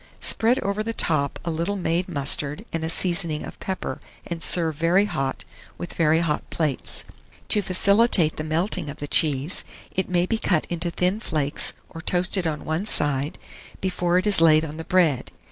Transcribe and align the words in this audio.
Spread 0.19 0.57
over 0.61 0.81
the 0.81 0.95
top 0.95 1.39
a 1.45 1.51
little 1.51 1.75
made 1.75 2.09
mustard 2.09 2.65
and 2.73 2.83
a 2.83 2.89
seasoning 2.89 3.45
of 3.45 3.59
pepper, 3.59 4.01
and 4.25 4.41
serve 4.41 4.75
very 4.75 5.05
hot, 5.05 5.45
with 5.77 5.93
very 5.93 6.21
hot 6.21 6.49
plates. 6.49 7.03
To 7.49 7.61
facilitate 7.61 8.35
the 8.37 8.43
melting 8.43 8.89
of 8.89 8.97
the 8.97 9.07
cheese, 9.07 9.63
it 9.91 10.09
may 10.09 10.25
be 10.25 10.39
cut 10.39 10.65
into 10.71 10.89
thin 10.89 11.19
flakes 11.19 11.73
or 11.87 12.01
toasted 12.01 12.47
on 12.47 12.65
one 12.65 12.87
side 12.87 13.37
before 13.79 14.17
it 14.17 14.25
is 14.25 14.41
laid 14.41 14.65
on 14.65 14.77
the 14.77 14.83
bread. 14.85 15.29